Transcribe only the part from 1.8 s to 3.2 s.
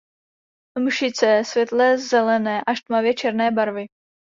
zelené až tmavě